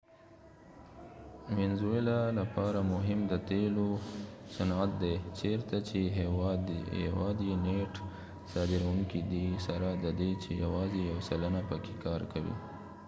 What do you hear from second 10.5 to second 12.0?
یواځې یو سلنه پکې